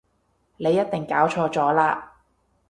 [0.57, 2.05] 你一定搞錯咗喇